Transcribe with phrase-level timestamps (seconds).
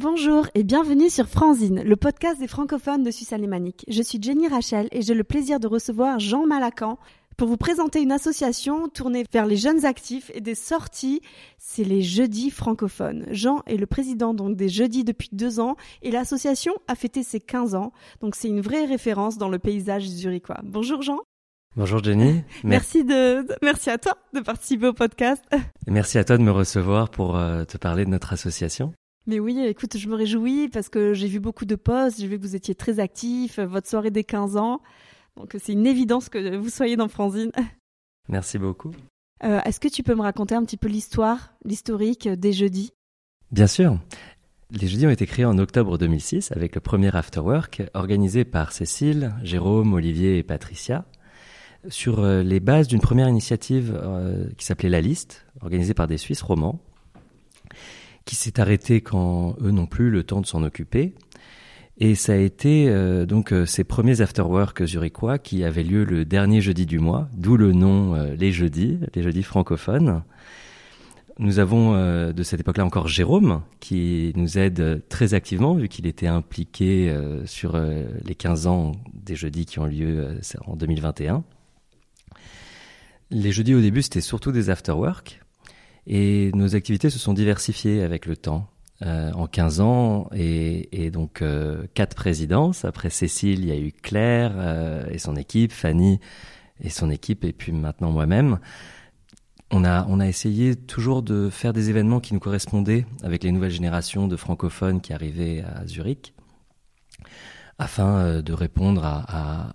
[0.00, 3.84] Bonjour et bienvenue sur Franzine, le podcast des francophones de Suisse alémanique.
[3.88, 7.00] Je suis Jenny Rachel et j'ai le plaisir de recevoir Jean Malacan
[7.36, 11.20] pour vous présenter une association tournée vers les jeunes actifs et des sorties.
[11.58, 13.26] C'est les Jeudis francophones.
[13.32, 17.40] Jean est le président donc des Jeudis depuis deux ans et l'association a fêté ses
[17.40, 17.90] 15 ans.
[18.20, 20.60] Donc c'est une vraie référence dans le paysage zurichois.
[20.62, 21.18] Bonjour Jean.
[21.74, 22.44] Bonjour Jenny.
[22.62, 25.42] Merci de, merci à toi de participer au podcast.
[25.88, 28.92] merci à toi de me recevoir pour euh, te parler de notre association.
[29.28, 32.38] Mais oui, écoute, je me réjouis parce que j'ai vu beaucoup de posts, j'ai vu
[32.38, 34.80] que vous étiez très actif, votre soirée des 15 ans.
[35.36, 37.52] Donc c'est une évidence que vous soyez dans Franzine.
[38.30, 38.90] Merci beaucoup.
[39.44, 42.94] Euh, Est-ce que tu peux me raconter un petit peu l'histoire, l'historique des jeudis?
[43.52, 43.98] Bien sûr.
[44.70, 49.34] Les jeudis ont été créés en octobre 2006 avec le premier Afterwork organisé par Cécile,
[49.42, 51.04] Jérôme, Olivier et Patricia
[51.90, 56.16] sur euh, les bases d'une première initiative euh, qui s'appelait La Liste, organisée par des
[56.16, 56.80] Suisses romans
[58.28, 61.14] qui s'est arrêté quand eux n'ont plus le temps de s'en occuper.
[61.96, 66.26] Et ça a été euh, donc euh, ces premiers afterwork zurichois qui avaient lieu le
[66.26, 70.22] dernier jeudi du mois, d'où le nom euh, les jeudis, les jeudis francophones.
[71.38, 71.92] Nous avons
[72.32, 77.80] de cette époque-là encore Jérôme qui nous aide très activement vu qu'il était impliqué sur
[78.24, 81.44] les 15 ans des jeudis qui ont lieu en 2021.
[83.30, 85.40] Les jeudis au début c'était surtout des afterwork
[86.06, 88.68] et nos activités se sont diversifiées avec le temps.
[89.06, 92.84] Euh, en 15 ans et, donc euh, quatre présidences.
[92.84, 96.18] Après Cécile, il y a eu Claire euh, et son équipe, Fanny
[96.80, 98.58] et son équipe, et puis maintenant moi-même.
[99.70, 104.26] On a, essayé toujours de faire des événements qui nous correspondaient avec les nouvelles générations
[104.26, 106.34] de francophones qui arrivaient à Zurich,
[107.78, 109.24] afin euh, de répondre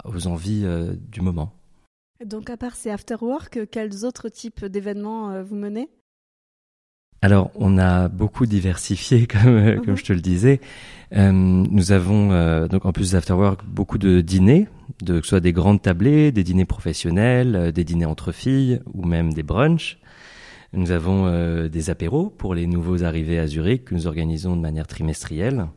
[0.04, 0.66] aux envies
[0.98, 1.54] du moment.
[2.26, 5.88] Donc à part ces after-work, quels autres types d'événements vous menez?
[7.24, 10.60] Alors, on a beaucoup diversifié, comme, comme je te le disais.
[11.16, 14.68] Euh, nous avons, euh, donc en plus d'Afterwork, beaucoup de dîners,
[15.02, 18.82] de, que ce soit des grandes tablées, des dîners professionnels, euh, des dîners entre filles
[18.94, 20.00] ou même des brunchs.
[20.74, 24.62] Nous avons euh, des apéros pour les nouveaux arrivés à Zurich que nous organisons de
[24.62, 25.68] manière trimestrielle.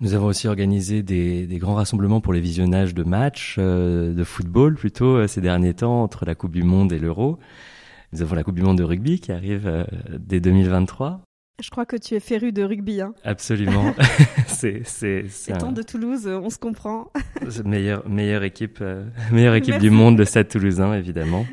[0.00, 4.22] Nous avons aussi organisé des, des grands rassemblements pour les visionnages de matchs euh, de
[4.22, 7.40] football plutôt ces derniers temps entre la Coupe du Monde et l'Euro.
[8.12, 9.84] Nous avons la Coupe du Monde de rugby qui arrive euh,
[10.18, 11.20] dès 2023.
[11.62, 13.00] Je crois que tu es féru de rugby.
[13.00, 13.14] Hein.
[13.22, 13.94] Absolument.
[14.48, 15.72] c'est c'est Étant un...
[15.72, 17.12] de Toulouse, on se comprend.
[17.64, 19.88] meilleure meilleure équipe euh, meilleure équipe Merci.
[19.88, 21.46] du monde de Stade Toulousain évidemment.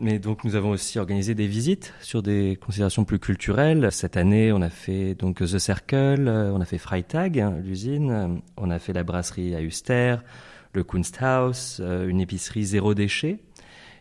[0.00, 3.88] Mais donc nous avons aussi organisé des visites sur des considérations plus culturelles.
[3.90, 8.70] Cette année, on a fait donc The Circle, on a fait Freitag, hein, l'usine, on
[8.70, 10.18] a fait la brasserie à Uster,
[10.72, 13.38] le Kunsthaus, euh, une épicerie zéro déchet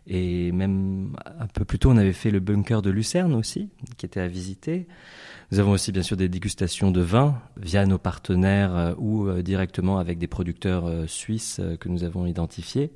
[0.07, 4.05] et même un peu plus tôt, on avait fait le bunker de Lucerne aussi, qui
[4.05, 4.87] était à visiter.
[5.51, 9.41] Nous avons aussi bien sûr des dégustations de vin via nos partenaires euh, ou euh,
[9.41, 12.91] directement avec des producteurs euh, suisses que nous avons identifiés.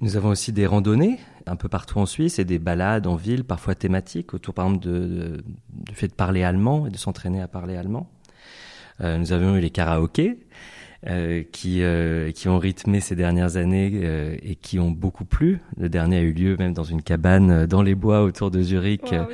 [0.00, 3.44] Nous avons aussi des randonnées un peu partout en Suisse et des balades en ville,
[3.44, 7.48] parfois thématiques, autour par exemple de, du fait de parler allemand et de s'entraîner à
[7.48, 8.10] parler allemand.
[9.00, 10.38] Nous avions eu les karaokés
[11.08, 15.60] euh, qui, euh, qui ont rythmé ces dernières années euh, et qui ont beaucoup plu.
[15.76, 18.60] Le dernier a eu lieu même dans une cabane euh, dans les bois autour de
[18.60, 19.12] Zurich.
[19.12, 19.28] Wow,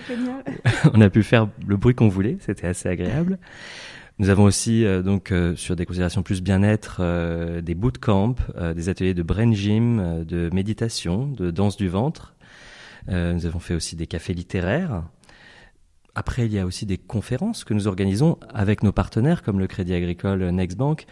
[0.95, 3.39] on a pu faire le bruit qu'on voulait, c'était assez agréable.
[4.19, 7.01] Nous avons aussi donc sur des considérations plus bien-être
[7.61, 8.37] des bootcamps,
[8.77, 12.35] des ateliers de brain gym, de méditation, de danse du ventre.
[13.09, 15.03] nous avons fait aussi des cafés littéraires.
[16.15, 19.67] Après, il y a aussi des conférences que nous organisons avec nos partenaires comme le
[19.67, 21.07] Crédit Agricole Nextbank,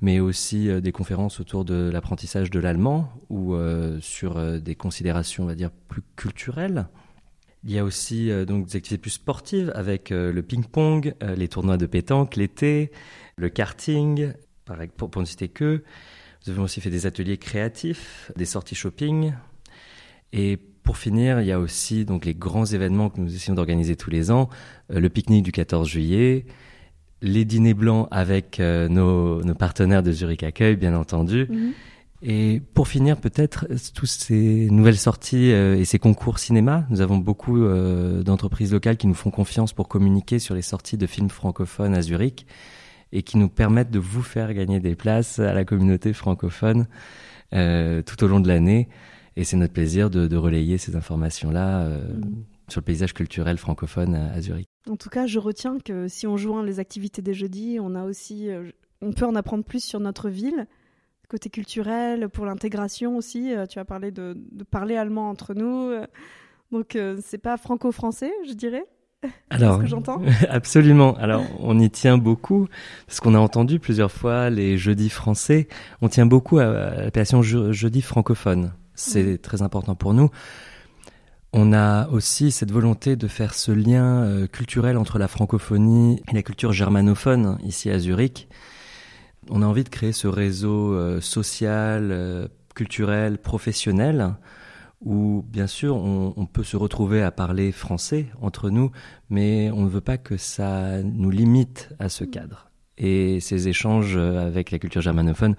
[0.00, 4.76] mais aussi euh, des conférences autour de l'apprentissage de l'allemand ou euh, sur euh, des
[4.76, 6.86] considérations, on va dire, plus culturelles.
[7.64, 11.86] Il y a aussi donc des activités plus sportives avec le ping-pong, les tournois de
[11.86, 12.92] pétanque l'été,
[13.38, 14.34] le karting,
[14.66, 15.82] pareil, pour, pour ne citer que.
[16.46, 19.32] Nous avons aussi fait des ateliers créatifs, des sorties shopping
[20.34, 23.96] et pour finir, il y a aussi donc les grands événements que nous essayons d'organiser
[23.96, 24.50] tous les ans,
[24.92, 26.44] euh, le pique-nique du 14 juillet,
[27.22, 31.46] les dîners blancs avec euh, nos, nos, partenaires de Zurich Accueil, bien entendu.
[31.46, 31.72] -hmm.
[32.26, 36.86] Et pour finir, peut-être tous ces nouvelles sorties euh, et ces concours cinéma.
[36.90, 37.58] Nous avons beaucoup
[38.24, 42.02] d'entreprises locales qui nous font confiance pour communiquer sur les sorties de films francophones à
[42.02, 42.46] Zurich
[43.12, 46.86] et qui nous permettent de vous faire gagner des places à la communauté francophone
[47.50, 48.88] tout au long de l'année.
[49.36, 52.44] Et c'est notre plaisir de, de, relayer ces informations-là euh, mmh.
[52.68, 54.68] sur le paysage culturel francophone à, à, Zurich.
[54.88, 58.04] En tout cas, je retiens que si on joint les activités des jeudis, on a
[58.04, 58.70] aussi, euh,
[59.00, 60.66] on peut en apprendre plus sur notre ville,
[61.28, 63.52] côté culturel, pour l'intégration aussi.
[63.52, 65.92] Euh, tu as parlé de, de, parler allemand entre nous,
[66.70, 68.84] donc c'est pas franco-français, je dirais.
[69.50, 71.16] Alors, ce que j'entends absolument.
[71.16, 72.68] Alors, on y tient beaucoup
[73.06, 75.68] parce qu'on a entendu plusieurs fois les jeudis français.
[76.02, 76.66] On tient beaucoup à,
[77.04, 78.72] l'appellation jeudi francophone.
[78.94, 79.38] C'est mhm.
[79.38, 80.30] très important pour nous.
[81.56, 86.34] On a aussi cette volonté de faire ce lien euh, culturel entre la francophonie et
[86.34, 88.48] la culture germanophone ici à Zurich.
[89.50, 94.34] On a envie de créer ce réseau euh, social, euh, culturel, professionnel,
[95.00, 98.90] où bien sûr on, peut se retrouver à parler français entre nous,
[99.30, 102.70] mais on ne veut pas que ça nous limite à ce cadre.
[102.98, 105.54] Et ces échanges avec la culture germanophone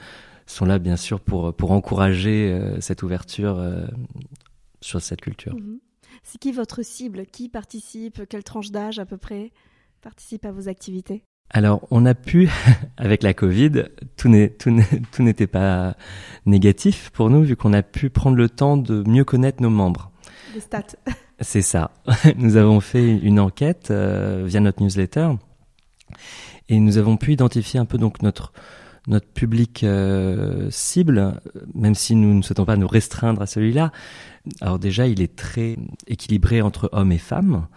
[0.46, 3.60] sont là bien sûr pour, pour encourager cette ouverture
[4.82, 5.56] sur cette culture.
[5.56, 5.80] Mhm.
[6.24, 7.26] C'est qui votre cible?
[7.26, 8.28] Qui participe?
[8.28, 9.52] Quelle tranche d'âge à peu près
[10.02, 11.24] participe à vos activités?
[11.52, 12.50] Alors, on a pu,
[12.98, 13.86] avec la Covid,
[14.18, 15.96] tout n'était pas
[16.46, 20.12] négatif pour nous, vu qu'on a pu prendre le temps de mieux connaître nos membres.
[20.54, 20.84] Les stats.
[21.42, 21.92] C'est ça.
[22.38, 25.32] Nous avons fait une enquête euh, via notre newsletter
[26.70, 28.54] et nous avons pu identifier un peu donc notre
[29.08, 31.40] notre public euh, cible,
[31.74, 33.92] même si nous ne souhaitons pas nous restreindre à celui-là,
[34.62, 37.68] alors déjà, il est très équilibré entre hommes et femmes,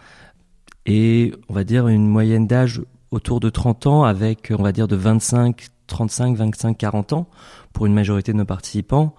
[0.87, 2.81] et on va dire une moyenne d'âge
[3.11, 7.29] autour de 30 ans, avec on va dire de 25, 35, 25, 40 ans
[7.73, 9.15] pour une majorité de nos participants,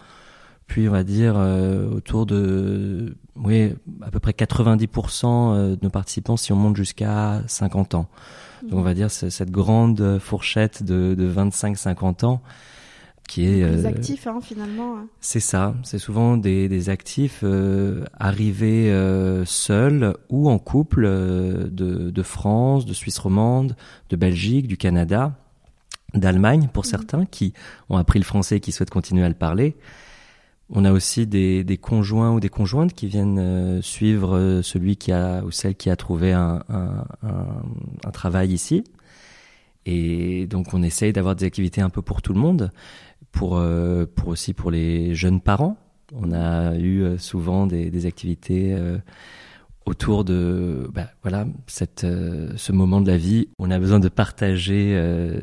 [0.70, 5.90] puis on va dire euh, autour de oui à peu près 90% euh, de nos
[5.90, 8.08] participants si on monte jusqu'à 50 ans.
[8.64, 12.42] Donc on va dire cette grande fourchette de, de 25-50 ans
[13.30, 14.98] qui est euh, actifs hein, finalement.
[14.98, 15.08] Hein.
[15.22, 22.10] C'est ça, c'est souvent des, des actifs euh, arrivés euh, seuls ou en couple de,
[22.10, 23.76] de, France, de Suisse romande,
[24.10, 25.34] de Belgique, du Canada,
[26.16, 26.90] d'Allemagne pour mhm.
[26.90, 27.54] certains qui
[27.90, 29.78] ont appris le français et qui souhaitent continuer à le parler.
[30.72, 35.44] On a aussi des, des conjoints ou des conjointes qui viennent suivre celui qui a
[35.44, 37.06] ou celle qui a trouvé un, un,
[38.04, 38.84] un, travail ici.
[39.88, 42.72] Et donc on essaye d'avoir des activités un peu pour tout le monde
[43.32, 45.78] pour, euh, pour aussi pour les jeunes parents.
[46.14, 48.98] On a eu euh, souvent des, des activités euh,
[49.86, 53.50] autour de bah, voilà cette, ce moment de la vie.
[53.60, 54.96] On a besoin de partager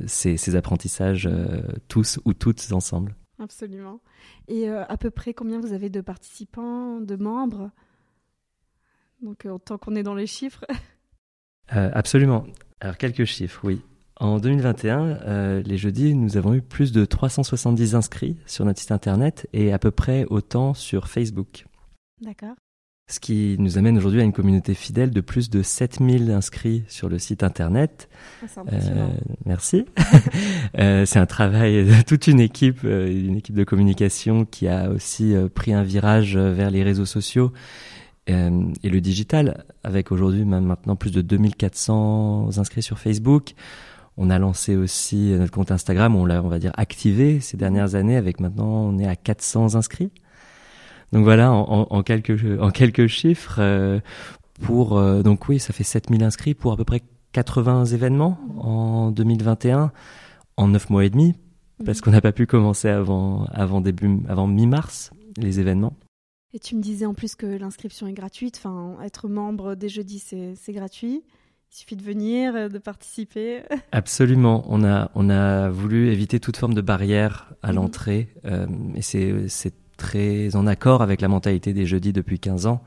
[0.06, 1.28] ces, ces, apprentissages
[1.88, 3.16] tous ou toutes ensemble.
[3.38, 4.00] Absolument.
[4.48, 7.70] Et à peu près combien vous avez de participants, de membres?
[9.22, 10.64] Donc tant qu'on est dans les chiffres.
[11.68, 12.46] absolument.
[12.80, 13.82] Alors quelques chiffres, oui.
[14.18, 18.92] En 2021, euh, les jeudis, nous avons eu plus de 370 inscrits sur notre site
[18.92, 21.66] internet et à peu près autant sur Facebook.
[22.22, 22.54] D'accord.
[23.08, 27.08] Ce qui nous amène aujourd'hui à une communauté fidèle de plus de 7000 inscrits sur
[27.08, 28.08] le site internet.
[28.42, 29.06] Ah, euh,
[29.44, 29.86] merci.
[30.80, 34.90] euh, c'est un travail de toute une équipe, euh, une équipe de communication qui a
[34.90, 37.52] aussi pris un virage vers les réseaux sociaux
[38.26, 43.52] et le digital, avec aujourd'hui maintenant plus de 2400 inscrits sur Facebook.
[44.16, 47.94] On a lancé aussi notre compte Instagram, on l'a, on va dire, activé ces dernières
[47.94, 50.10] années avec maintenant, on est à 400 inscrits.
[51.12, 54.00] Donc voilà, en, quelques, en quelques chiffres, euh,
[54.60, 59.10] pour, euh, donc oui, ça fait 7000 inscrits pour à peu près 80 événements en
[59.10, 59.92] 2021,
[60.56, 61.34] en 9 mois et demi,
[61.84, 65.96] parce qu'on n'a pas pu commencer avant, avant début, avant mi-mars, les événements.
[66.52, 70.20] Et tu me disais en plus que l'inscription est gratuite, enfin, être membre des jeudis,
[70.20, 71.22] c'est gratuit.
[71.72, 73.62] Il suffit de venir, euh, de participer.
[73.92, 74.64] Absolument.
[74.68, 77.76] On a, on a voulu éviter toute forme de barrière à mhm.
[77.76, 78.28] l'entrée.
[78.44, 82.82] Euh, et c'est très en accord avec la mentalité des jeudis depuis 15 ans.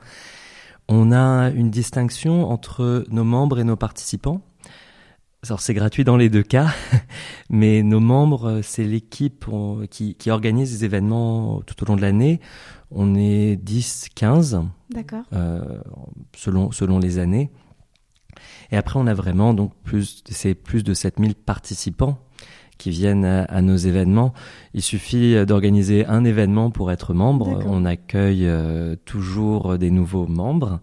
[0.87, 4.41] On a une distinction entre nos membres et nos participants.
[5.43, 6.73] Alors c'est gratuit dans les deux cas,
[7.49, 9.45] mais nos membres, c'est l'équipe
[9.89, 12.41] qui, qui, organise les événements tout au long de l'année.
[12.91, 14.61] On est 10, 15,
[15.31, 15.79] euh,
[16.35, 17.51] selon, selon les années.
[18.71, 22.19] Et après, on a vraiment donc plus, c'est plus de 7000 participants
[22.79, 24.33] qui viennent à, nos événements.
[24.74, 27.62] Il suffit euh, d'organiser un événement pour être membre.
[27.67, 30.79] On accueille euh, toujours des nouveaux membres.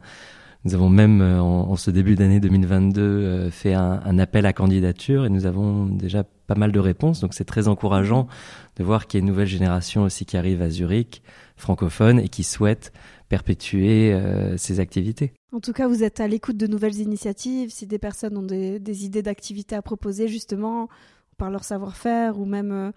[0.65, 5.25] Nous avons même, euh, en, ce début d'année 2022, fait un, un, appel à candidature
[5.25, 7.21] et nous avons déjà pas mal de réponses.
[7.21, 8.29] Donc c'est très encourageant
[8.77, 11.23] de voir qu'il y a une nouvelle génération aussi qui arrive à Zurich,
[11.57, 12.93] francophone, et qui souhaite
[13.29, 15.33] perpétuer euh, ces activités.
[15.53, 17.71] En tout cas, vous êtes à l'écoute de nouvelles initiatives.
[17.71, 20.89] Si des personnes ont des, idées d'activités à proposer, justement,
[21.37, 22.93] par leur savoir-faire ou même, euh,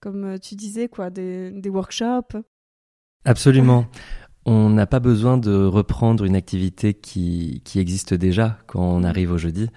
[0.00, 2.36] comme euh, tu disais, quoi, des, workshops.
[3.24, 3.86] Absolument.
[4.46, 9.32] on n'a pas besoin de reprendre une activité qui, qui existe déjà quand on arrive
[9.32, 9.68] au jeudi.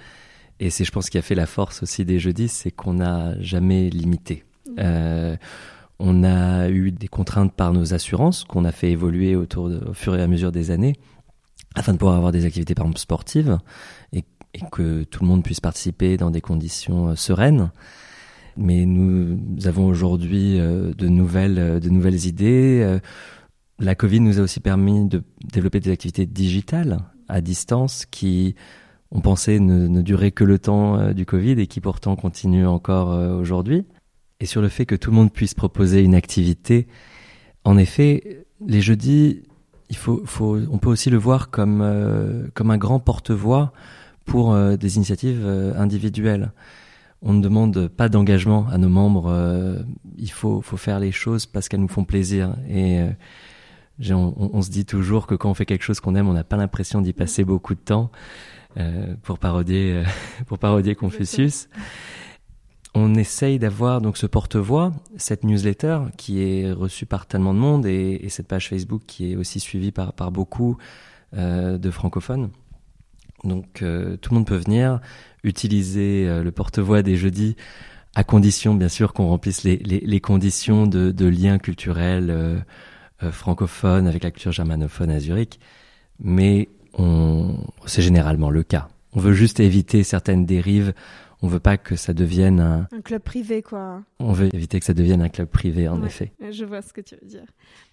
[0.59, 2.93] Et c'est, je pense, ce qui a fait la force aussi des jeudis, c'est qu'on
[2.93, 4.45] n'a jamais limité.
[4.77, 5.37] Mmh.
[6.03, 10.15] On a eu des contraintes par nos assurances qu'on a fait évoluer autour au fur
[10.15, 10.95] et à mesure des années.
[11.75, 13.59] afin de pouvoir avoir des activités par exemple sportives
[14.11, 14.25] et,
[14.71, 17.71] que tout le monde puisse participer dans des conditions sereines.
[18.57, 22.99] Mais nous avons aujourd'hui de nouvelles, de nouvelles idées.
[23.79, 28.55] La Covid nous a aussi permis de développer des activités digitales à distance qui
[29.11, 32.65] on pensait ne, ne durer que le temps euh, du Covid et qui pourtant continue
[32.65, 33.85] encore euh, aujourd'hui.
[34.39, 36.87] Et sur le fait que tout le monde puisse proposer une activité,
[37.63, 39.43] en effet, les jeudis,
[39.89, 43.73] il faut, on peut aussi le voir comme, euh, comme un grand porte-voix
[44.25, 46.53] pour des initiatives individuelles.
[47.21, 49.83] On ne demande pas d'engagement à nos membres.
[50.17, 52.55] il faut, faut faire les choses parce qu'elles nous font plaisir.
[52.67, 52.99] Et
[54.09, 56.43] on, on, se dit toujours que quand on fait quelque chose qu'on aime, on n'a
[56.43, 58.09] pas l'impression d'y passer beaucoup de temps.
[58.77, 60.03] Euh, pour parodier euh,
[60.45, 61.67] pour parodier Confucius.
[62.93, 67.85] On essaye d'avoir donc ce porte-voix, cette newsletter qui est reçue par tellement de monde
[67.85, 70.77] et, et cette page Facebook qui est aussi suivie par par beaucoup
[71.33, 72.49] euh, de francophones.
[73.43, 74.99] Donc euh, tout le monde peut venir
[75.43, 77.55] utiliser le porte-voix des jeudis
[78.13, 82.63] à condition bien sûr qu'on remplisse les, conditions de, de liens culturels
[83.31, 85.59] francophones avec la culture germanophone à Zurich.
[86.19, 86.69] Mais
[87.87, 88.89] c'est généralement le cas.
[89.13, 90.93] On veut juste éviter certaines dérives
[91.43, 92.87] on veut pas que ça devienne un...
[92.91, 94.03] un club privé, quoi.
[94.19, 96.31] On veut éviter que ça devienne un club privé, en effet.
[96.51, 97.45] Je vois ce que tu veux dire.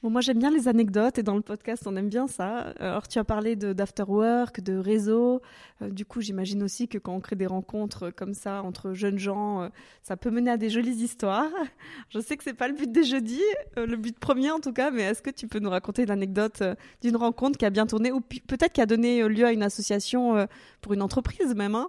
[0.02, 2.72] Bon, moi j'aime bien les anecdotes et dans le podcast on aime bien ça.
[2.78, 5.40] Alors tu as parlé de d'afterwork, de réseau.
[5.82, 9.18] Euh, du coup, j'imagine aussi que quand on crée des rencontres comme ça entre jeunes
[9.18, 9.68] gens, euh,
[10.02, 11.50] ça peut mener à des jolies histoires.
[12.10, 13.40] Je sais que c'est pas le but des jeudis,
[13.78, 16.62] euh, le but premier en tout cas, mais est-ce que tu peux nous raconter l'anecdote
[17.02, 20.46] d'une rencontre qui a bien tourné ou peut-être qui a donné lieu à une association
[20.80, 21.88] pour une entreprise même hein?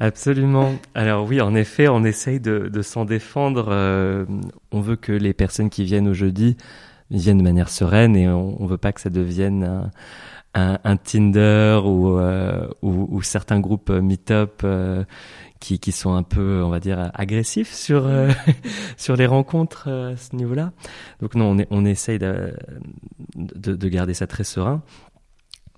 [0.00, 0.76] Absolument.
[0.94, 3.66] Alors oui, en effet, on essaye de, de s'en défendre.
[3.68, 4.24] Euh,
[4.72, 6.56] on veut que les personnes qui viennent au jeudi
[7.10, 9.90] viennent de manière sereine et on, on veut pas que ça devienne un,
[10.54, 15.04] un, un Tinder ou, euh, ou, ou, certains groupes Meetup euh,
[15.60, 18.08] qui, qui sont un peu, on va dire, agressifs sur
[18.96, 20.72] sur les rencontres à ce niveau-là.
[21.20, 22.54] Donc non, on, on essaye de,
[23.36, 24.82] de, de, garder ça très serein.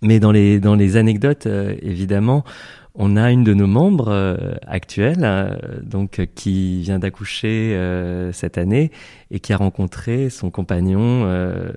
[0.03, 2.45] Mais dans les dans les anecdotes, évidemment,
[2.95, 7.79] on a une de nos membres euh, actuelles, euh, donc euh, qui vient d'accoucher
[8.33, 8.91] cette année
[9.31, 11.25] et qui a rencontré son compagnon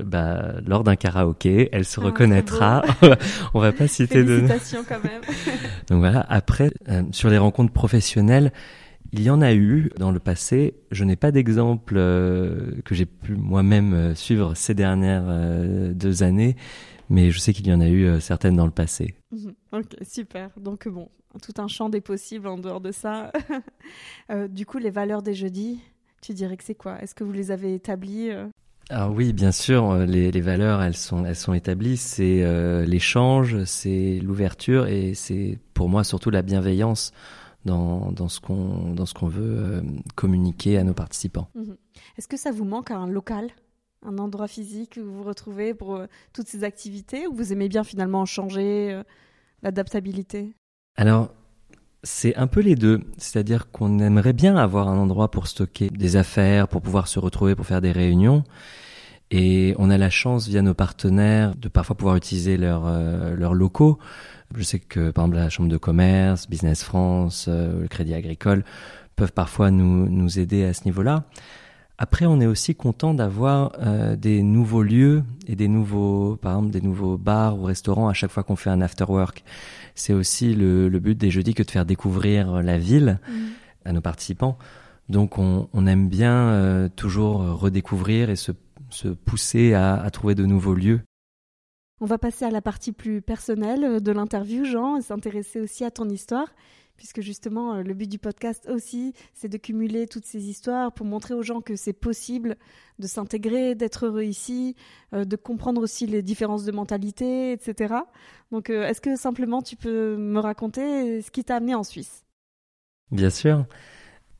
[0.03, 1.69] bah, lors d'un karaoké.
[1.71, 2.83] Elle se ah, reconnaîtra.
[3.53, 4.43] on va pas citer de.
[4.87, 5.21] quand même.
[5.89, 6.25] donc voilà.
[6.29, 6.71] Après,
[7.11, 8.51] sur les rencontres professionnelles.
[9.13, 10.73] Il y en a eu dans le passé.
[10.91, 15.23] Je n'ai pas d'exemple que j'ai pu moi-même suivre ces dernières
[15.93, 16.57] deux années,
[17.09, 19.15] mais je sais qu'il y en a eu euh, certaines dans le passé.
[19.31, 19.53] Mhm.
[19.73, 20.49] Ok, super.
[20.57, 21.09] Donc bon,
[21.39, 23.31] tout un champ des possibles en dehors de ça.
[24.31, 25.79] euh, du coup, les valeurs des jeudis,
[26.21, 27.01] tu dirais que c'est quoi?
[27.01, 28.47] Est-ce que vous les avez établies euh?
[28.91, 31.97] Ah oui, bien sûr, euh, les, les, valeurs, elles sont, elles sont établies.
[31.97, 37.11] C'est euh, l'échange, c'est l'ouverture et c'est pour moi surtout la bienveillance
[37.65, 39.83] dans, dans ce qu'on dans ce qu'on veut
[40.13, 41.49] communiquer à nos participants.
[41.55, 41.75] Mhm.
[42.17, 43.49] Est-ce que ça vous manque un local?
[44.05, 47.69] Un endroit physique où vous vous retrouvez pour euh, toutes ces activités ou vous aimez
[47.69, 49.03] bien finalement changer euh,
[49.63, 50.53] l'adaptabilité?
[50.95, 51.31] Alors,
[52.03, 53.01] c'est un peu les deux.
[53.17, 57.55] C'est-à-dire qu'on aimerait bien avoir un endroit pour stocker des affaires, pour pouvoir se retrouver,
[57.55, 58.43] pour faire des réunions.
[59.31, 63.97] Et on a la chance, via nos partenaires, de parfois pouvoir utiliser leurs euh, locaux.
[64.55, 68.63] Je sais que, par exemple, la Chambre de commerce, Business France, le Crédit Agricole
[69.15, 71.23] peuvent parfois nous aider à ce niveau-là.
[71.97, 76.71] Après, on est aussi content d'avoir euh, des nouveaux lieux et des nouveaux, par exemple,
[76.71, 79.43] des nouveaux bars ou restaurants à chaque fois qu'on fait un after work.
[79.95, 83.33] C'est aussi le, le, but des jeudis que de faire découvrir la ville mmh.
[83.85, 84.57] à nos participants.
[85.07, 88.51] Donc, on, on aime bien euh, toujours redécouvrir et se,
[88.89, 90.99] se pousser à, à trouver de nouveaux lieux.
[92.01, 95.91] On va passer à la partie plus personnelle de l'interview, Jean, et s'intéresser aussi à
[95.91, 96.49] ton histoire
[96.97, 101.05] puisque justement euh, le but du podcast aussi, c'est de cumuler toutes ces histoires pour
[101.05, 102.55] montrer aux gens que c'est possible
[102.99, 104.75] de s'intégrer, d'être heureux ici,
[105.13, 107.95] euh, de comprendre aussi les différences de mentalité, etc.
[108.51, 112.23] Donc euh, est-ce que simplement tu peux me raconter ce qui t'a amené en Suisse?
[113.11, 113.65] Bien sûr.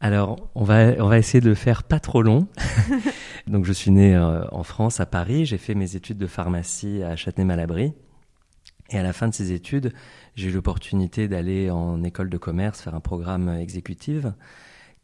[0.01, 2.47] Alors, on va, on va essayer de le faire pas trop long.
[3.47, 5.45] Donc, je suis né en France, à Paris.
[5.45, 7.93] J'ai fait mes études de pharmacie à Châtenay-Malabry.
[8.89, 9.93] Et à la fin de ces études,
[10.35, 14.25] j'ai eu l'opportunité d'aller en école de commerce faire un programme exécutif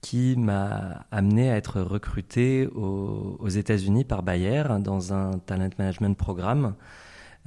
[0.01, 6.75] qui m'a amené à être recruté aux, États-Unis par Bayer dans un talent management programme.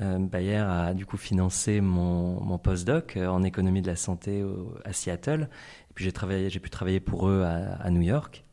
[0.00, 4.44] Euh, Bayer a du coup financé mon, mon postdoc en économie de la santé
[4.84, 5.48] à Seattle.
[5.90, 8.44] Et puis j'ai travaillé, j'ai pu travailler pour eux à, New York.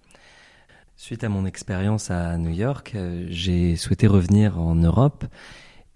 [0.96, 5.26] Suite à mon expérience à New York, euh, j'ai souhaité revenir en Europe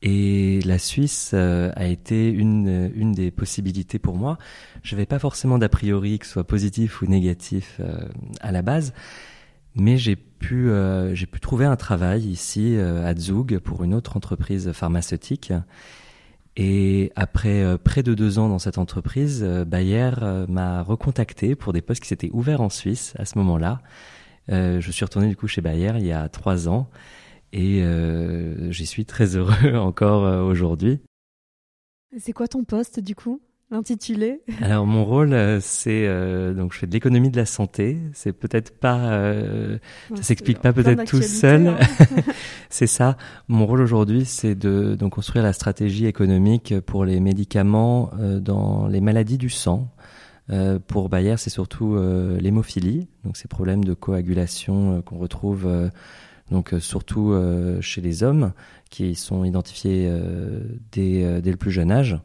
[0.08, 4.38] Et la Suisse euh, a été une, une des possibilités pour moi.
[4.84, 8.08] Je n'avais pas forcément d'a priori que ce soit positif ou négatif euh,
[8.40, 8.94] à la base,
[9.74, 14.16] mais j'ai pu, euh, j'ai pu trouver un travail ici à Zug pour une autre
[14.16, 15.52] entreprise pharmaceutique.
[16.56, 20.12] Et après près de deux ans dans cette entreprise, Bayer
[20.48, 23.82] m'a recontacté pour des postes qui s'étaient ouverts en Suisse à ce moment-là.
[24.48, 26.88] je suis retourné du coup chez Bayer il y a trois ans
[27.54, 31.00] et euh, j'y suis très heureux encore euh, aujourd'hui.
[32.18, 33.42] C'est quoi ton poste du coup?
[33.72, 34.42] L'intitulé?
[34.62, 36.08] Alors mon rôle, euh, c'est
[36.54, 37.98] donc je fais de l'économie de la santé.
[38.14, 39.34] C'est peut-être pas,
[40.14, 41.68] ça s'explique pas peut-être tout seul.
[41.68, 41.78] Hein.
[42.70, 43.18] c'est ça.
[43.48, 49.02] Mon rôle aujourd'hui, c'est de donc construire la stratégie économique pour les médicaments dans les
[49.02, 49.90] maladies du sang.
[50.88, 51.98] pour Bayer, c'est surtout
[52.40, 55.68] l'hémophilie, donc ces problèmes de coagulation qu'on retrouve
[56.52, 58.54] donc euh, surtout euh, chez les hommes
[58.90, 60.62] qui sont identifiés euh,
[60.92, 62.18] dès, dès, le plus jeune âge.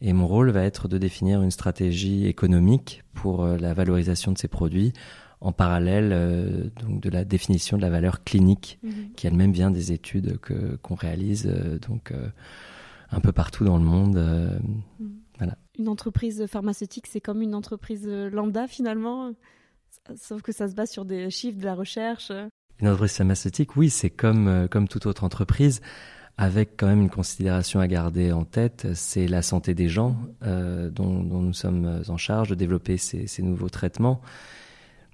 [0.00, 4.48] Et mon rôle va être de définir une stratégie économique pour la valorisation de ces
[4.48, 4.92] produits
[5.40, 9.12] en parallèle donc de la définition de la valeur clinique mhm.
[9.14, 11.46] qui elle-même vient des études que qu'on réalise
[11.88, 12.12] donc
[13.12, 14.16] un peu partout dans le monde.
[14.98, 15.12] Mhm.
[15.38, 15.56] Voilà.
[15.78, 19.30] Une entreprise pharmaceutique, c'est comme une entreprise lambda finalement,
[20.16, 22.32] sauf que ça se base sur des chiffres de la recherche.
[22.82, 25.80] Une entreprise pharmaceutique, oui, c'est comme, euh, comme toute autre entreprise,
[26.36, 30.90] avec quand même une considération à garder en tête, c'est la santé des gens euh,
[30.90, 34.20] dont, nous sommes en charge de développer ces, nouveaux traitements.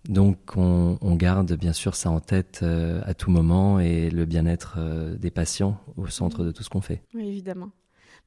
[0.08, 4.78] Donc on, garde bien sûr ça en tête euh, à tout moment et le bien-être
[5.18, 7.02] des patients au centre de tout ce qu'on fait.
[7.12, 7.70] Oui, évidemment.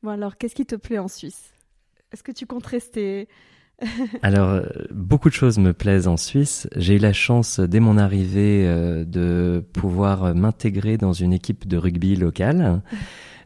[0.03, 1.51] Bon alors, qu'est-ce qui te plaît en Suisse?
[2.11, 3.27] Est-ce que tu comptes rester
[4.21, 6.67] Alors, euh, beaucoup de choses me plaisent en Suisse.
[6.75, 11.77] J'ai eu la chance, dès mon arrivée, euh, de pouvoir m'intégrer dans une équipe de
[11.77, 12.81] rugby locale.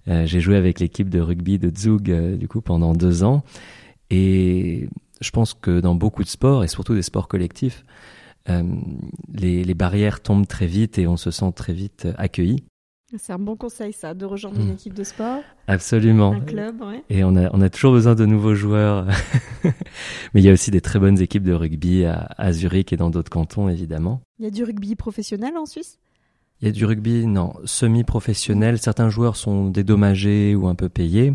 [0.07, 3.43] Euh, j'ai joué avec l'équipe de rugby de Zug, du coup, pendant deux ans.
[4.09, 4.89] Et
[5.21, 7.85] je pense que dans beaucoup de sports, et surtout des sports collectifs,
[9.33, 12.63] les barrières tombent très vite et on se sent très vite accueilli.
[13.17, 14.73] C'est un bon conseil, ça, de rejoindre une hmm.
[14.73, 15.41] équipe de sport.
[15.67, 16.33] Absolument.
[16.33, 17.03] Un club, ouais.
[17.09, 19.07] Et on a, on a toujours besoin de nouveaux joueurs.
[20.33, 22.97] Mais il y a aussi des très bonnes équipes de rugby à, à Zurich et
[22.97, 24.21] dans d'autres cantons, évidemment.
[24.39, 25.99] Il y a du rugby professionnel en Suisse?
[26.61, 28.77] Il y a du rugby, non, semi-professionnel.
[28.77, 31.33] Certains joueurs sont dédommagés ou un peu payés.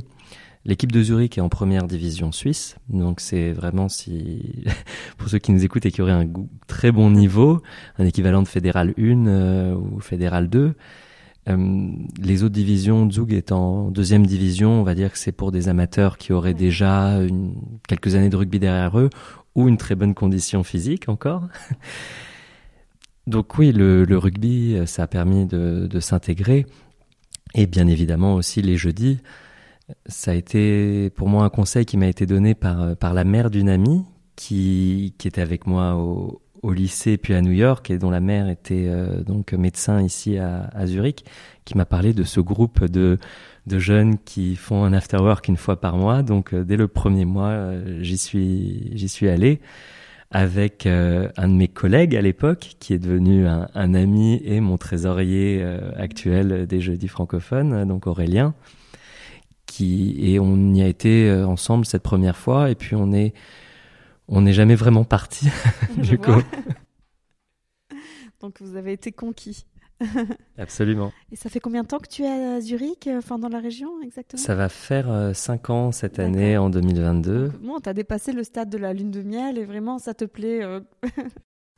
[0.67, 4.65] L'équipe de Zurich est en première division suisse, donc c'est vraiment si
[5.17, 6.29] pour ceux qui nous écoutent et qui auraient un
[6.67, 7.63] très bon niveau,
[7.99, 10.75] un équivalent de fédéral 1 euh, ou fédéral 2,
[11.51, 15.53] euh, les autres divisions, Zug est en deuxième division, on va dire que c'est pour
[15.53, 17.55] des amateurs qui auraient déjà une,
[17.89, 19.11] quelques années de rugby derrière eux
[19.55, 21.49] ou une très bonne condition physique encore.
[23.27, 26.67] Donc oui, le, le, rugby, ça a permis de, de s'intégrer.
[27.55, 29.19] Et bien évidemment aussi les jeudis,
[30.07, 33.51] ça a été pour moi un conseil qui m'a été donné par, par la mère
[33.51, 34.05] d'une amie
[34.37, 38.21] qui, qui était avec moi au, au lycée puis à New York et dont la
[38.21, 41.25] mère était euh, donc médecin ici à, à Zurich,
[41.65, 43.19] qui m'a parlé de ce groupe de,
[43.67, 46.23] de jeunes qui font un after work une fois par mois.
[46.23, 49.61] Donc euh, dès le premier mois, euh, j'y suis j'y suis allé
[50.33, 54.79] avec un de mes collègues à l'époque, qui est devenu un, un, ami et mon
[54.79, 55.61] trésorier
[55.97, 58.55] actuel des Jeudis francophones, donc Aurélien.
[59.67, 63.35] Qui, et on y a été ensemble cette première fois et puis on est
[64.31, 65.49] on n'est jamais vraiment parti
[65.97, 66.31] du coup.
[68.41, 69.67] Donc vous avez été conquis.
[70.59, 71.13] Absolument.
[71.31, 73.61] Et ça fait combien de temps que tu es à Zurich, euh, enfin dans la
[73.61, 74.43] région exactement?
[74.43, 77.49] Ça va faire 5 euh, ans cette année, en 2022.
[77.49, 80.15] Donc, bon, tu as dépassé le stade de la lune de miel et vraiment ça
[80.15, 80.81] te plaît euh,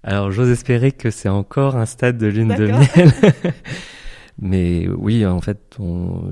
[0.05, 3.11] Alors j'ose espérer que c'est encore un stade de lune de miel.
[4.41, 5.77] Mais oui, en fait,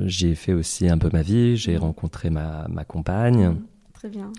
[0.04, 1.56] j'y ai fait aussi un peu ma vie.
[1.56, 1.80] J'ai mmh.
[1.80, 3.48] rencontré ma, ma compagne.
[3.48, 3.62] Mmh.
[3.94, 4.32] Très bien.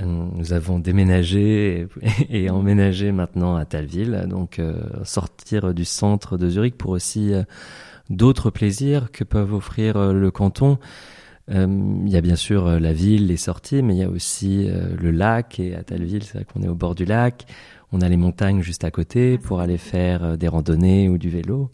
[0.00, 1.86] Euh, nous avons déménagé
[2.30, 4.74] et, emménagé maintenant à Talville, donc euh,
[5.04, 7.42] sortir du centre de Zurich pour aussi euh,
[8.08, 10.78] d'autres plaisirs que peuvent offrir le canton.
[11.48, 15.10] Il y a bien sûr la ville, les sorties, mais il y a aussi le
[15.10, 17.44] lac et à Talville, c'est vrai qu'on est au bord du lac.
[17.90, 21.68] On a les montagnes juste à côté pour aller faire des randonnées ou du vélo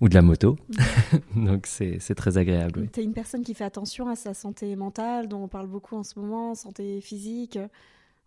[0.00, 0.56] ou de la moto.
[1.36, 2.88] Donc c'est très agréable.
[2.92, 5.96] Tu es une personne qui fait attention à sa santé mentale, dont on parle beaucoup
[5.96, 7.58] en ce moment, santé physique,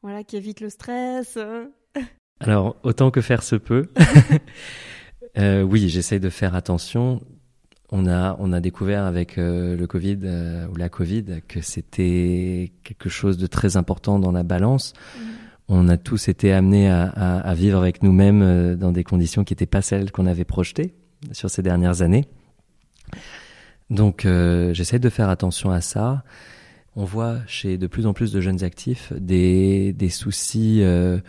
[0.02, 1.38] voilà, qui évite le stress.
[2.40, 3.88] Alors, autant que faire se peut.
[5.38, 7.22] euh, oui, j'essaye de faire attention.
[7.92, 12.72] On a, on a découvert avec euh, le Covid euh, ou la Covid que c'était
[12.84, 14.94] quelque chose de très important dans la balance.
[14.94, 15.20] Mm.
[15.68, 19.54] On a tous été amenés à, à, à vivre avec nous-mêmes dans des conditions qui
[19.54, 20.96] n'étaient pas celles qu'on avait projetées
[21.32, 22.28] sur ces dernières années.
[23.90, 26.24] Donc euh, j'essaie de faire attention à ça.
[26.96, 31.20] On voit chez de plus en plus de jeunes actifs des, des soucis euh,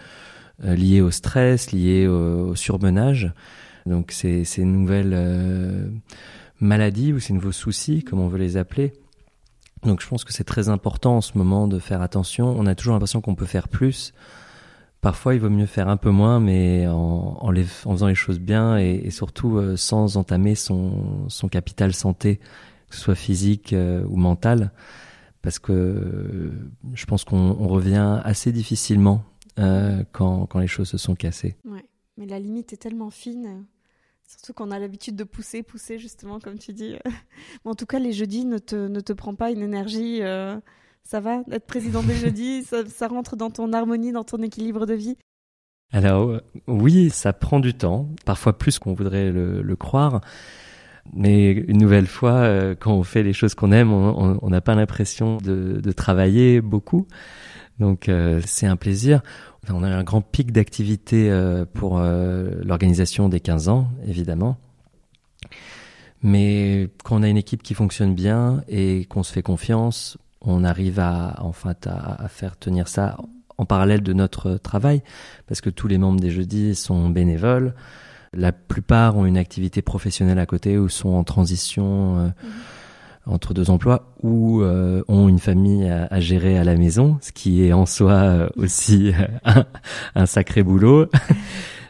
[0.65, 3.33] euh liés au stress, liés au, surmenage.
[3.85, 5.89] Donc c'est ces nouvelles euh,
[6.61, 8.93] maladies ou ces nouveaux soucis, comme on veut les appeler.
[9.85, 12.55] Donc je pense que c'est très important en ce moment de faire attention.
[12.57, 14.13] On a toujours l'impression qu'on peut faire plus.
[15.03, 19.11] Parfois, il vaut mieux faire un peu moins, mais en, faisant les choses bien et,
[19.11, 22.37] surtout euh, sans entamer son, capital santé,
[22.89, 24.71] que ce soit physique euh, ou mental,
[25.43, 26.53] parce que euh,
[26.95, 29.25] je pense qu'on revient assez difficilement
[30.13, 31.57] quand, les choses se sont cassées.
[31.65, 31.85] Ouais,
[32.17, 33.65] mais la limite est tellement fine.
[34.25, 36.95] Surtout qu'on a l'habitude de pousser, pousser, justement, comme tu dis.
[37.65, 40.21] en tout cas, les jeudis ne te, ne te prend pas une énergie
[41.05, 44.95] ça va Être président des jeudis, ça, rentre dans ton harmonie, dans ton équilibre de
[44.95, 45.17] vie?
[45.93, 50.21] Alors euh, oui, ça prend du temps, parfois plus qu'on voudrait le, croire.
[51.13, 54.75] Mais une nouvelle fois, euh, quand on fait les choses qu'on aime, on n'a pas
[54.75, 57.07] l'impression de, travailler beaucoup.
[57.79, 59.21] Donc euh, c'est un plaisir.
[59.69, 61.31] On a un grand pic d'activité
[61.75, 64.59] pour l'organisation des 15 ans, évidemment.
[66.23, 70.65] Mais quand on a une équipe qui fonctionne bien et qu'on se fait confiance, on
[70.65, 73.17] arrive à, enfin, à, à, faire tenir ça
[73.59, 75.03] en parallèle de notre travail,
[75.47, 77.75] parce que tous les membres des jeudis sont bénévoles.
[78.35, 83.31] La plupart ont une activité professionnelle à côté ou sont en transition euh, mmh.
[83.31, 87.31] entre deux emplois ou euh, ont une famille à, à, gérer à la maison, ce
[87.31, 89.13] qui est en soi euh, aussi
[89.45, 89.67] un,
[90.15, 91.09] un, sacré boulot.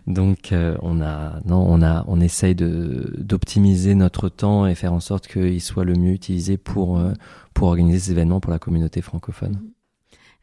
[0.06, 4.92] Donc euh, on a non on a on essaye de d'optimiser notre temps et faire
[4.92, 7.12] en sorte qu'il soit le mieux utilisé pour euh,
[7.54, 9.60] pour organiser ces événements pour la communauté francophone.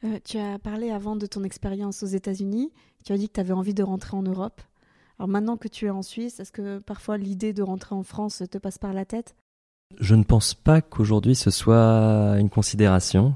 [0.05, 2.71] Euh, tu as parlé avant de ton expérience aux États-Unis.
[3.03, 4.61] Tu as dit que tu avais envie de rentrer en Europe.
[5.17, 8.41] Alors maintenant que tu es en Suisse, est-ce que parfois l'idée de rentrer en France
[8.49, 9.35] te passe par la tête?
[9.99, 13.33] Je ne pense pas qu'aujourd'hui ce soit une considération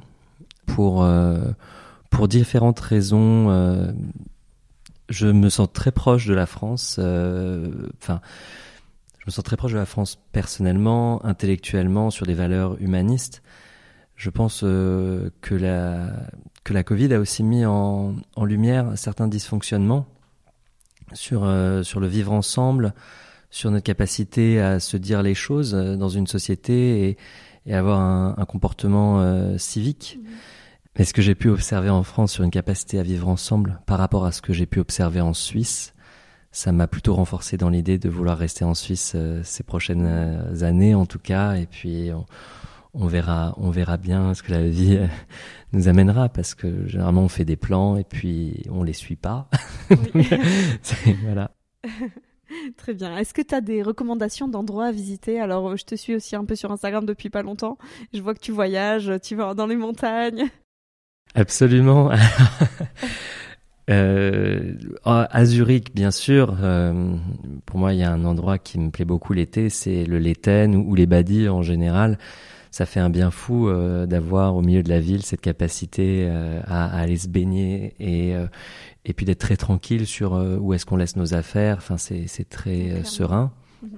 [0.67, 1.05] pour
[2.09, 3.93] pour différentes raisons.
[5.13, 6.95] Je me sens très proche de la France.
[6.97, 7.69] Euh,
[8.01, 8.19] enfin,
[9.19, 13.43] je me sens très proche de la France personnellement, intellectuellement, sur des valeurs humanistes.
[14.15, 16.13] Je pense euh, que la
[16.63, 20.07] que la Covid a aussi mis en, en lumière certains dysfonctionnements
[21.13, 22.95] sur euh, sur le vivre ensemble,
[23.51, 27.17] sur notre capacité à se dire les choses dans une société
[27.67, 30.17] et, avoir un, comportement civique.
[30.19, 30.27] Mmh.
[30.97, 33.97] Mais ce que j'ai pu observer en France sur une capacité à vivre ensemble par
[33.97, 35.93] rapport à ce que j'ai pu observer en Suisse,
[36.51, 40.63] ça m'a plutôt renforcé dans l'idée de vouloir rester en Suisse euh, ces prochaines euh,
[40.63, 41.55] années en tout cas.
[41.55, 42.25] Et puis on,
[42.93, 45.07] on, verra, on verra bien ce que la vie euh,
[45.73, 49.49] nous amènera parce que généralement on fait des plans et puis on les suit pas.
[50.13, 50.29] Oui.
[51.23, 51.51] voilà.
[52.77, 53.17] Très bien.
[53.17, 55.39] Est-ce que tu as des recommandations d'endroits à visiter?
[55.39, 57.79] Alors, je te suis aussi un peu sur Instagram depuis pas longtemps.
[58.13, 60.51] Je vois que tu voyages, tu vas dans les montagnes.
[61.35, 62.11] Absolument.
[63.89, 64.73] euh,
[65.05, 66.57] à Zurich, bien sûr.
[66.61, 67.15] Euh,
[67.65, 70.75] pour moi, il y a un endroit qui me plaît beaucoup l'été, c'est le Letten
[70.75, 72.17] ou, ou, les Badis en général.
[72.71, 76.59] Ça fait un bien fou euh, d'avoir au milieu de la ville cette capacité euh,
[76.65, 78.33] à, à, aller se baigner et
[79.05, 80.31] et puis d'être très tranquille sur
[80.61, 81.77] où est-ce qu'on laisse nos affaires.
[81.77, 83.51] Enfin, c'est très serein.
[83.83, 83.89] -hmm.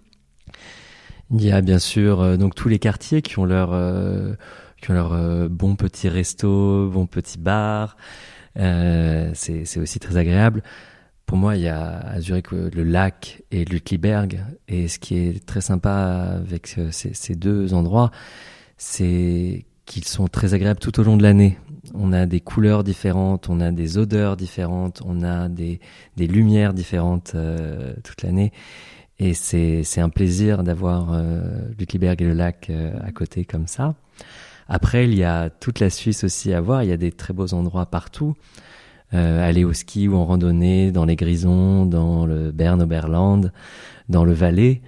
[1.32, 3.70] Il y a bien sûr donc tous les quartiers qui ont leur
[4.82, 7.98] qui ont leur euh, bon petit resto, bon petit bar.
[8.58, 10.64] Euh, c'est aussi très agréable.
[11.26, 14.44] Pour moi, il y a à Zurich le lac et Lutliberg.
[14.68, 18.12] Et ce qui est très sympa avec euh, ces, ces deux endroits,
[18.78, 21.58] c'est qu'ils sont très agréables tout au long de l'année.
[21.94, 25.80] On a des couleurs différentes, on a des odeurs différentes, on a des,
[26.18, 28.52] des lumières différentes euh, toute l'année.
[29.18, 31.42] Et c'est un plaisir d'avoir euh,
[31.80, 33.96] Lutliberg et le lac euh, à côté comme ça.
[34.68, 36.84] Après, il y a toute la Suisse aussi à voir.
[36.84, 38.36] Il y a des très beaux endroits partout.
[39.14, 43.52] Euh, aller au ski ou en randonnée dans les Grisons, dans le Bern Oberland,
[44.10, 44.82] dans le Valais,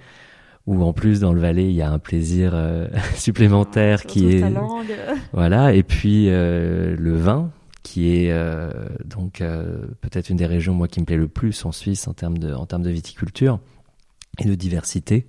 [0.66, 4.30] où en plus dans le Valais il y a un plaisir euh, supplémentaire ah, qui
[4.30, 4.94] est langue.
[5.32, 7.50] voilà et puis euh, le vin
[7.82, 8.70] qui est euh,
[9.04, 12.12] donc euh, peut-être une des régions moi qui me plaît le plus en Suisse en
[12.12, 13.60] termes de en termes de viticulture
[14.38, 15.26] et de diversité.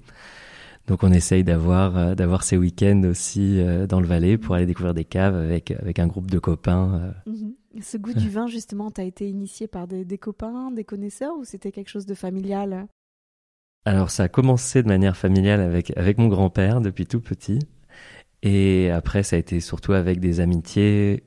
[0.90, 4.66] Donc on essaye d'avoir euh, d'avoir ces week-ends aussi euh, dans le Valais pour aller
[4.66, 7.14] découvrir des caves avec avec un groupe de copains.
[7.28, 7.82] Mm -hmm.
[7.82, 11.44] Ce goût du vin justement, t'as été initié par des, des copains, des connaisseurs ou
[11.46, 12.88] c'était quelque chose de familial?
[13.86, 17.60] Alors ça a commencé de manière familiale avec avec mon grand-père depuis tout petit
[18.42, 21.24] et après ça a été surtout avec des amitiés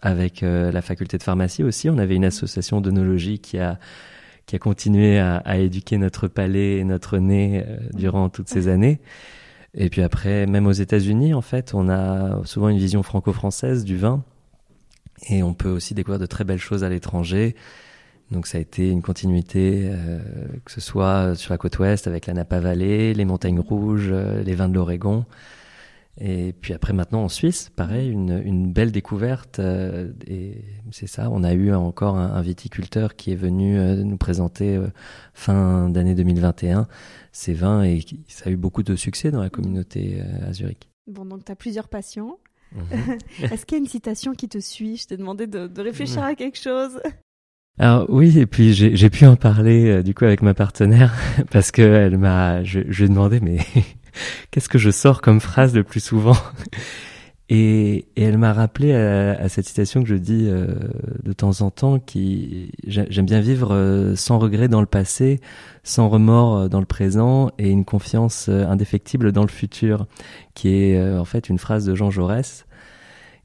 [0.00, 1.90] avec euh, la faculté de pharmacie aussi.
[1.90, 3.78] On avait une association d'onologie qui a
[4.46, 8.68] qui a continué à, à, éduquer notre palais et notre nez euh, durant toutes ces
[8.68, 9.00] années.
[9.74, 13.96] Et puis après, même aux États-Unis, en fait, on a souvent une vision franco-française du
[13.96, 14.22] vin.
[15.28, 17.54] Et on peut aussi découvrir de très belles choses à l'étranger.
[18.30, 20.18] Donc ça a été une continuité, euh,
[20.64, 24.42] que ce soit sur la côte ouest avec la Napa Valley, les montagnes rouges, euh,
[24.42, 25.24] les vins de l'Oregon.
[26.20, 29.58] Et puis après maintenant en Suisse, pareil, une, une belle découverte.
[29.60, 33.96] Euh, et c'est ça, on a eu encore un, un viticulteur qui est venu euh,
[33.96, 34.88] nous présenter euh,
[35.32, 36.86] fin d'année 2021
[37.32, 40.90] ses vins et ça a eu beaucoup de succès dans la communauté à Zurich.
[41.06, 42.38] Bon, donc tu as plusieurs passions.
[42.74, 43.18] Mhm.
[43.50, 44.98] Est-ce qu'il y a une citation qui te suit?
[44.98, 47.00] Je t'ai demandé de, de réfléchir à quelque chose.
[47.78, 51.14] Alors oui, et puis j'ai pu en parler du coup avec ma partenaire
[51.50, 53.60] parce que elle m'a, je, je lui ai demandé mais
[54.52, 56.36] qu'est-ce que je sors comme phrase le plus souvent
[57.48, 60.68] et, elle m'a rappelé à, à, cette citation que je dis euh,
[61.24, 65.40] de temps en temps, qui j'aime bien vivre euh, sans regret dans le passé,
[65.82, 70.06] sans remords euh, dans le présent et une confiance euh, indéfectible dans le futur,
[70.54, 72.66] qui est euh, en fait une phrase de Jean Jaurès.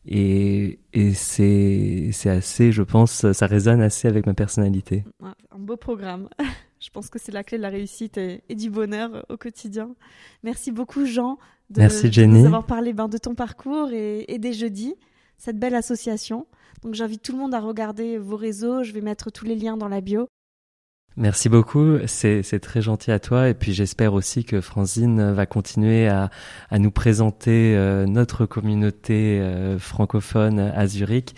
[0.09, 5.03] Et, et c'est assez, je pense, ça résonne assez avec ma personnalité.
[5.21, 6.29] Un beau programme.
[6.87, 9.93] Je pense que c'est la clé de la réussite et, et, du bonheur au quotidien.
[10.41, 11.37] Merci beaucoup Jean
[11.69, 12.35] de, Merci Jenny.
[12.35, 14.95] de nous avoir parlé ben, de ton parcours et, et, des jeudis,
[15.37, 16.47] cette belle association.
[16.83, 19.75] Donc j'invite tout le monde à regarder vos réseaux, je vais mettre tous les liens
[19.75, 20.29] dans la bio.
[21.19, 26.07] Merci beaucoup, c'est très gentil à toi et puis j'espère aussi que Franzine va continuer
[26.07, 26.29] à,
[26.69, 31.33] à nous présenter euh, notre communauté euh, francophone à Zurich.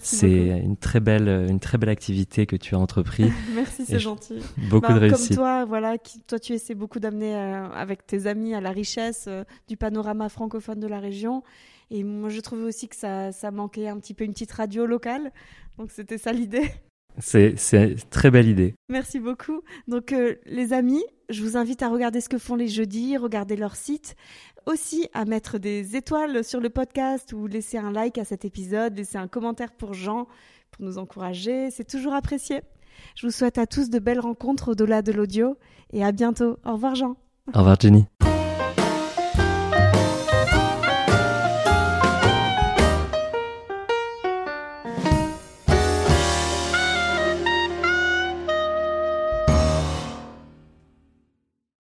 [0.00, 3.32] C'est une très belle une très belle activité que tu as entrepris.
[3.56, 4.38] Merci, c'est gentil.
[4.70, 5.30] Beaucoup bah, de réussite.
[5.30, 8.70] Comme toi, voilà, qui, toi tu essaies beaucoup d'amener euh, avec tes amis à la
[8.70, 9.28] richesse
[9.66, 11.42] du panorama francophone de la région.
[11.90, 14.86] Et moi, je trouvais aussi que ça, ça manquait un petit peu une petite radio
[14.86, 15.32] locale.
[15.76, 16.70] Donc c'était ça l'idée.
[17.18, 18.74] C'est une très belle idée.
[18.88, 19.60] Merci beaucoup.
[19.88, 23.56] Donc, euh, les amis, je vous invite à regarder ce que font les jeudis, regarder
[23.56, 24.16] leur site,
[24.66, 28.96] aussi à mettre des étoiles sur le podcast ou laisser un like à cet épisode,
[28.96, 30.26] laisser un commentaire pour Jean,
[30.70, 31.70] pour nous encourager.
[31.70, 32.62] C'est toujours apprécié.
[33.16, 35.56] Je vous souhaite à tous de belles rencontres au-delà de l'audio
[35.92, 36.58] et à bientôt.
[36.64, 37.16] Au revoir, Jean.
[37.54, 38.06] Au revoir, Jenny.